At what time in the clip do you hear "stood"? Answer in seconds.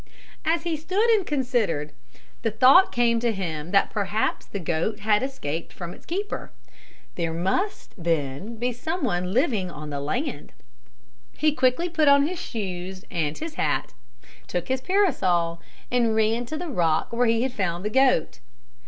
0.75-1.07